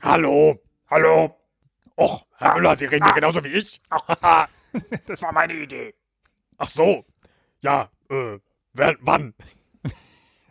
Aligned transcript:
Hallo. 0.00 0.60
Hallo? 0.90 1.34
Och, 1.96 2.24
Herr 2.36 2.54
Müller, 2.54 2.76
Sie 2.76 2.86
reden 2.86 3.06
ja 3.06 3.12
genauso 3.12 3.42
wie 3.44 3.48
ich. 3.48 3.80
Das 5.06 5.22
war 5.22 5.32
meine 5.32 5.54
Idee. 5.54 5.94
Ach 6.58 6.68
so. 6.68 7.04
Ja, 7.60 7.90
äh, 8.10 8.38
wer, 8.74 8.96
wann? 9.00 9.34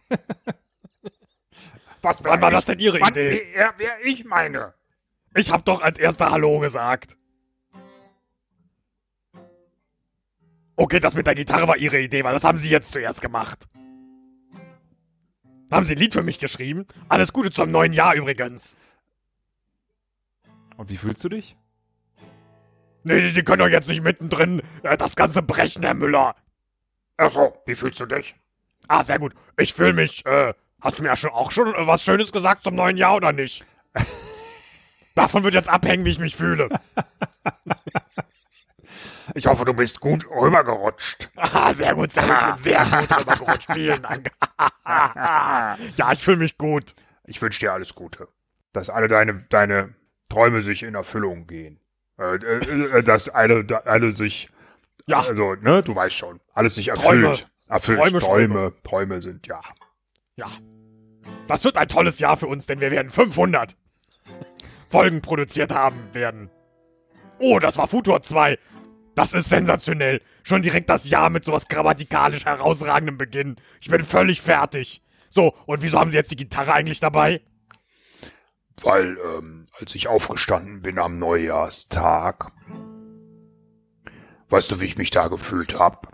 Was 2.01 2.23
Wann 2.23 2.41
war 2.41 2.51
das 2.51 2.65
denn 2.65 2.79
Ihre 2.79 2.99
wann, 2.99 3.09
Idee? 3.09 3.47
Wer, 3.53 3.73
wer 3.77 4.05
ich 4.05 4.25
meine. 4.25 4.73
Ich 5.35 5.51
hab 5.51 5.63
doch 5.65 5.81
als 5.81 5.99
erster 5.99 6.31
Hallo 6.31 6.59
gesagt. 6.59 7.15
Okay, 10.75 10.99
das 10.99 11.13
mit 11.13 11.27
der 11.27 11.35
Gitarre 11.35 11.67
war 11.67 11.77
Ihre 11.77 11.99
Idee, 11.99 12.23
weil 12.23 12.33
das 12.33 12.43
haben 12.43 12.57
Sie 12.57 12.69
jetzt 12.69 12.91
zuerst 12.91 13.21
gemacht. 13.21 13.67
Haben 15.71 15.85
Sie 15.85 15.93
ein 15.93 15.99
Lied 15.99 16.13
für 16.13 16.23
mich 16.23 16.39
geschrieben? 16.39 16.85
Alles 17.07 17.33
Gute 17.33 17.51
zum 17.51 17.71
neuen 17.71 17.93
Jahr 17.93 18.15
übrigens. 18.15 18.77
Und 20.77 20.89
wie 20.89 20.97
fühlst 20.97 21.23
du 21.23 21.29
dich? 21.29 21.57
Nee, 23.03 23.29
Sie 23.29 23.43
können 23.43 23.59
doch 23.59 23.67
jetzt 23.67 23.87
nicht 23.87 24.03
mittendrin 24.03 24.61
äh, 24.83 24.97
das 24.97 25.15
Ganze 25.15 25.41
brechen, 25.41 25.83
Herr 25.83 25.93
Müller. 25.93 26.35
Ach 27.17 27.31
so, 27.31 27.57
wie 27.65 27.75
fühlst 27.75 27.99
du 27.99 28.05
dich? 28.05 28.35
Ah, 28.87 29.03
sehr 29.03 29.17
gut. 29.17 29.33
Ich 29.57 29.73
fühle 29.73 29.93
mich, 29.93 30.25
äh, 30.25 30.53
hast 30.81 30.99
du 30.99 31.03
mir 31.03 31.09
ja 31.09 31.15
schon 31.15 31.31
auch 31.31 31.51
schon 31.51 31.73
äh, 31.73 31.87
was 31.87 32.03
Schönes 32.03 32.31
gesagt 32.31 32.63
zum 32.63 32.75
neuen 32.75 32.95
Jahr 32.95 33.15
oder 33.15 33.31
nicht? 33.33 33.65
Davon 35.15 35.43
wird 35.43 35.55
jetzt 35.55 35.69
abhängen, 35.69 36.05
wie 36.05 36.11
ich 36.11 36.19
mich 36.19 36.35
fühle. 36.35 36.69
Ich 39.33 39.47
hoffe, 39.47 39.65
du 39.65 39.73
bist 39.73 39.99
gut 39.99 40.25
rübergerutscht. 40.29 41.29
Ah, 41.35 41.73
sehr 41.73 41.95
gut, 41.95 42.11
sehr 42.11 42.23
gut. 42.23 42.35
Ich 42.37 42.45
bin 42.45 42.57
sehr 42.57 42.85
gut 42.85 43.19
rübergerutscht. 43.19 43.73
Vielen 43.73 44.01
Dank. 44.03 44.31
ja, 44.85 46.11
ich 46.11 46.19
fühle 46.19 46.37
mich 46.37 46.57
gut. 46.57 46.93
Ich 47.23 47.41
wünsche 47.41 47.59
dir 47.59 47.73
alles 47.73 47.95
Gute. 47.95 48.27
Dass 48.73 48.89
alle 48.89 49.07
deine, 49.07 49.45
deine 49.49 49.95
Träume 50.29 50.61
sich 50.61 50.83
in 50.83 50.95
Erfüllung 50.95 51.47
gehen. 51.47 51.79
Äh, 52.19 52.35
äh, 52.35 52.97
äh, 52.99 53.03
dass 53.03 53.29
alle, 53.29 53.63
da- 53.63 53.83
alle 53.85 54.11
sich, 54.11 54.49
Ja. 55.05 55.19
also, 55.21 55.55
ne, 55.55 55.83
du 55.83 55.95
weißt 55.95 56.15
schon, 56.15 56.39
alles 56.53 56.75
sich 56.75 56.87
Träume. 56.87 57.27
erfüllt. 57.27 57.47
Erfüllt. 57.69 57.99
Träume, 57.99 58.19
Träume, 58.19 58.73
Träume 58.83 59.21
sind, 59.21 59.45
ja. 59.47 59.61
Ja. 60.35 60.49
Das 61.47 61.63
wird 61.63 61.77
ein 61.77 61.87
tolles 61.89 62.19
Jahr 62.19 62.37
für 62.37 62.47
uns, 62.47 62.65
denn 62.65 62.79
wir 62.79 62.91
werden 62.91 63.11
500 63.11 63.75
Folgen 64.89 65.21
produziert 65.21 65.71
haben 65.73 65.97
werden. 66.13 66.49
Oh, 67.39 67.59
das 67.59 67.77
war 67.77 67.87
Futur 67.87 68.21
2. 68.23 68.57
Das 69.15 69.33
ist 69.33 69.49
sensationell. 69.49 70.21
Schon 70.43 70.61
direkt 70.61 70.89
das 70.89 71.09
Jahr 71.09 71.29
mit 71.29 71.43
sowas 71.43 71.67
grammatikalisch 71.67 72.45
herausragendem 72.45 73.17
Beginn. 73.17 73.57
Ich 73.81 73.89
bin 73.89 74.03
völlig 74.05 74.41
fertig. 74.41 75.01
So, 75.29 75.53
und 75.65 75.81
wieso 75.81 75.99
haben 75.99 76.09
Sie 76.11 76.17
jetzt 76.17 76.31
die 76.31 76.35
Gitarre 76.37 76.73
eigentlich 76.73 76.99
dabei? 76.99 77.41
Weil, 78.81 79.17
ähm, 79.17 79.63
als 79.79 79.95
ich 79.95 80.07
aufgestanden 80.07 80.81
bin 80.81 80.99
am 80.99 81.17
Neujahrstag, 81.17 82.51
weißt 84.49 84.69
du, 84.71 84.79
wie 84.81 84.85
ich 84.85 84.97
mich 84.97 85.09
da 85.09 85.27
gefühlt 85.27 85.77
habe? 85.79 86.07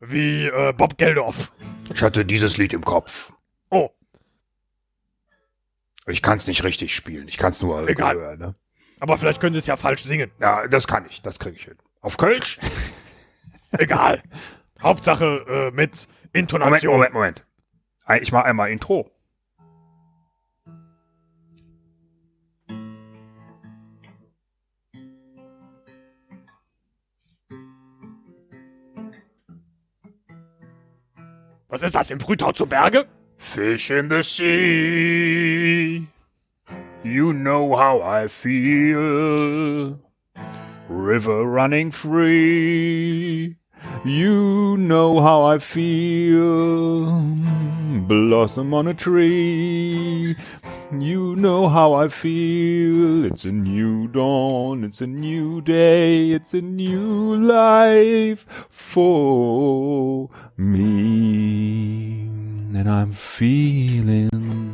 Wie 0.00 0.46
äh, 0.46 0.72
Bob 0.72 0.98
Geldof. 0.98 1.52
Ich 1.92 2.02
hatte 2.02 2.24
dieses 2.24 2.56
Lied 2.56 2.72
im 2.72 2.84
Kopf. 2.84 3.32
Oh, 3.70 3.90
Ich 6.06 6.20
kann 6.22 6.36
es 6.36 6.46
nicht 6.46 6.64
richtig 6.64 6.94
spielen. 6.94 7.28
Ich 7.28 7.38
kann 7.38 7.52
es 7.52 7.62
nur 7.62 7.88
Egal. 7.88 8.16
hören, 8.16 8.38
ne? 8.38 8.54
aber 9.00 9.16
vielleicht 9.18 9.40
können 9.40 9.54
Sie 9.54 9.58
es 9.60 9.66
ja 9.66 9.76
falsch 9.76 10.02
singen. 10.02 10.30
Ja, 10.40 10.66
das 10.68 10.86
kann 10.86 11.06
ich. 11.06 11.22
Das 11.22 11.38
kriege 11.38 11.56
ich 11.56 11.64
hin. 11.64 11.78
Auf 12.00 12.16
Kölsch? 12.18 12.58
Egal. 13.78 14.20
Hauptsache 14.82 15.24
äh, 15.48 15.70
mit 15.70 15.92
Moment, 15.92 16.08
Intonation. 16.32 16.92
Moment, 16.94 17.14
Moment. 17.14 17.46
Ein- 18.04 18.22
Ich 18.22 18.32
mache 18.32 18.44
einmal 18.44 18.70
Intro. 18.70 19.10
Was 31.72 31.82
ist 31.82 31.94
das, 31.94 32.10
im 32.10 32.20
Frühtau 32.20 32.52
zu 32.52 32.66
Berge? 32.66 33.06
Fish 33.38 33.90
in 33.90 34.10
the 34.10 34.22
sea. 34.22 36.06
You 37.02 37.32
know 37.32 37.74
how 37.74 38.02
I 38.02 38.28
feel. 38.28 39.98
River 40.90 41.46
running 41.46 41.90
free. 41.90 43.56
You 44.04 44.76
know 44.78 45.20
how 45.20 45.42
I 45.42 45.58
feel. 45.58 47.20
Blossom 48.06 48.74
on 48.74 48.88
a 48.88 48.94
tree. 48.94 50.34
You 50.92 51.36
know 51.36 51.68
how 51.68 51.94
I 51.94 52.08
feel. 52.08 53.24
It's 53.24 53.44
a 53.44 53.52
new 53.52 54.08
dawn. 54.08 54.84
It's 54.84 55.00
a 55.00 55.06
new 55.06 55.60
day. 55.60 56.30
It's 56.30 56.52
a 56.52 56.60
new 56.60 57.36
life 57.36 58.46
for 58.68 60.28
me. 60.56 62.22
And 62.74 62.88
I'm 62.88 63.12
feeling 63.12 64.71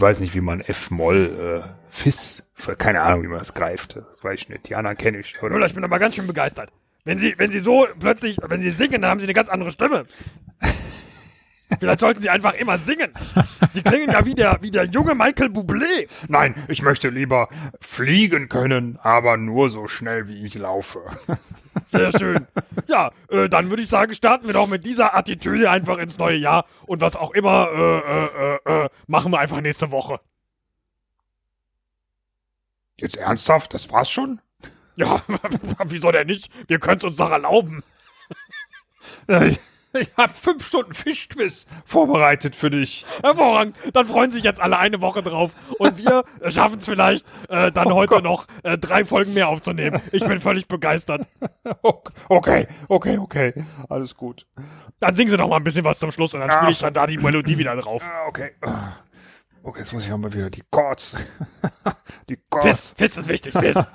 Ich 0.00 0.02
weiß 0.02 0.20
nicht, 0.20 0.34
wie 0.34 0.40
man 0.40 0.62
F-Moll, 0.62 1.62
äh, 1.62 1.68
Fis, 1.90 2.42
keine 2.78 3.02
Ahnung, 3.02 3.22
wie 3.22 3.26
man 3.26 3.38
das 3.38 3.52
greift. 3.52 3.96
Das 3.96 4.24
weiß 4.24 4.40
ich 4.40 4.48
nicht. 4.48 4.66
Die 4.70 4.74
anderen 4.74 4.96
kenne 4.96 5.18
ich. 5.18 5.42
Müller, 5.42 5.66
ich 5.66 5.74
bin 5.74 5.84
aber 5.84 5.98
ganz 5.98 6.14
schön 6.14 6.26
begeistert. 6.26 6.72
Wenn 7.04 7.18
Sie, 7.18 7.34
wenn 7.36 7.50
Sie 7.50 7.60
so 7.60 7.86
plötzlich, 7.98 8.38
wenn 8.42 8.62
Sie 8.62 8.70
singen, 8.70 9.02
dann 9.02 9.10
haben 9.10 9.20
Sie 9.20 9.26
eine 9.26 9.34
ganz 9.34 9.50
andere 9.50 9.70
Stimme. 9.70 10.06
Vielleicht 11.80 12.00
sollten 12.00 12.20
Sie 12.20 12.28
einfach 12.28 12.52
immer 12.54 12.76
singen. 12.76 13.10
Sie 13.70 13.82
klingen 13.82 14.10
ja 14.10 14.26
wie 14.26 14.34
der, 14.34 14.58
wie 14.60 14.70
der 14.70 14.84
junge 14.84 15.14
Michael 15.14 15.48
Bublé. 15.48 16.08
Nein, 16.28 16.54
ich 16.68 16.82
möchte 16.82 17.08
lieber 17.08 17.48
fliegen 17.80 18.50
können, 18.50 18.98
aber 19.02 19.38
nur 19.38 19.70
so 19.70 19.88
schnell, 19.88 20.28
wie 20.28 20.44
ich 20.44 20.56
laufe. 20.56 21.00
Sehr 21.82 22.12
schön. 22.12 22.46
Ja, 22.86 23.12
äh, 23.30 23.48
dann 23.48 23.70
würde 23.70 23.82
ich 23.82 23.88
sagen, 23.88 24.12
starten 24.12 24.46
wir 24.46 24.52
doch 24.52 24.66
mit 24.66 24.84
dieser 24.84 25.16
Attitüde 25.16 25.70
einfach 25.70 25.96
ins 25.96 26.18
neue 26.18 26.36
Jahr. 26.36 26.66
Und 26.84 27.00
was 27.00 27.16
auch 27.16 27.30
immer, 27.30 27.68
äh, 27.72 27.98
äh, 27.98 28.58
äh, 28.66 28.84
äh, 28.84 28.88
machen 29.06 29.32
wir 29.32 29.38
einfach 29.38 29.62
nächste 29.62 29.90
Woche. 29.90 30.20
Jetzt 32.98 33.16
ernsthaft? 33.16 33.72
Das 33.72 33.90
war's 33.90 34.10
schon? 34.10 34.42
Ja, 34.96 35.22
wieso 35.86 36.12
denn 36.12 36.26
nicht? 36.26 36.52
Wir 36.68 36.78
können 36.78 36.98
es 36.98 37.04
uns 37.04 37.16
doch 37.16 37.30
erlauben. 37.30 37.82
Ich, 39.98 40.08
habe 40.16 40.34
fünf 40.34 40.64
Stunden 40.64 40.94
Fischquiz 40.94 41.66
vorbereitet 41.84 42.54
für 42.54 42.70
dich. 42.70 43.04
Hervorragend. 43.22 43.76
Dann 43.92 44.06
freuen 44.06 44.30
sich 44.30 44.44
jetzt 44.44 44.60
alle 44.60 44.78
eine 44.78 45.00
Woche 45.00 45.22
drauf. 45.22 45.52
Und 45.78 45.98
wir 45.98 46.24
schaffen 46.50 46.78
es 46.78 46.84
vielleicht, 46.86 47.26
äh, 47.48 47.72
dann 47.72 47.92
heute 47.92 48.22
noch 48.22 48.46
äh, 48.62 48.78
drei 48.78 49.04
Folgen 49.04 49.34
mehr 49.34 49.48
aufzunehmen. 49.48 50.00
Ich 50.12 50.24
bin 50.24 50.40
völlig 50.40 50.68
begeistert. 50.68 51.26
Okay, 52.28 52.66
okay, 52.88 53.18
okay. 53.18 53.64
Alles 53.88 54.14
gut. 54.14 54.46
Dann 55.00 55.14
singen 55.14 55.30
Sie 55.30 55.36
noch 55.36 55.48
mal 55.48 55.56
ein 55.56 55.64
bisschen 55.64 55.84
was 55.84 55.98
zum 55.98 56.10
Schluss 56.12 56.34
und 56.34 56.40
dann 56.40 56.50
spiele 56.50 56.70
ich 56.70 56.78
dann 56.78 56.94
da 56.94 57.06
die 57.06 57.18
Melodie 57.18 57.58
wieder 57.58 57.74
drauf. 57.80 58.02
Ah, 58.08 58.28
Okay. 58.28 58.52
Okay, 59.62 59.80
jetzt 59.80 59.92
muss 59.92 60.04
ich 60.04 60.10
nochmal 60.10 60.32
wieder 60.32 60.48
die 60.50 60.62
Chords. 60.70 61.16
Die 62.28 62.38
Chords. 62.48 62.66
Fist, 62.66 62.98
Fist 62.98 63.18
ist 63.18 63.28
wichtig, 63.28 63.52
Fist. 63.52 63.92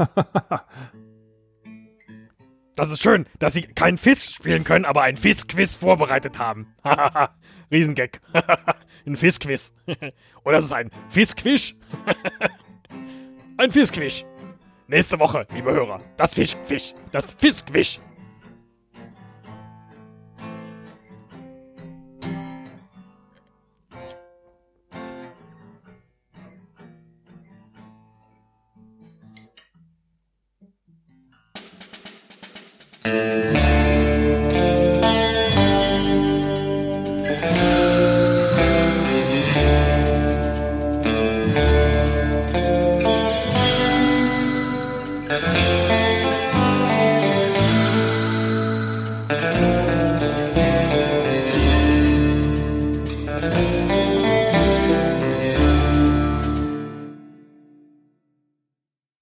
Das 2.75 2.91
ist 2.91 3.01
schön, 3.01 3.25
dass 3.39 3.53
Sie 3.53 3.61
kein 3.61 3.97
Fist 3.97 4.33
spielen 4.33 4.65
können, 4.65 4.83
aber 4.83 5.01
ein 5.03 5.15
Fist-Quiz 5.15 5.75
vorbereitet 5.75 6.37
haben. 6.39 6.75
Riesengag. 7.71 8.19
ein 9.05 9.15
Fist-Quiz. 9.15 9.73
Oder 10.43 10.59
ist 10.59 10.65
es 10.65 10.71
ein 10.73 10.91
Fisk-Quiz? 11.09 11.75
ein 13.57 13.71
Fisk-Quiz. 13.71 14.25
Nächste 14.87 15.17
Woche, 15.19 15.47
liebe 15.53 15.71
Hörer, 15.71 16.01
das 16.17 16.33
Fisch-Quiz. 16.33 16.95
Das 17.11 17.33
Fisk-Quiz. 17.33 17.99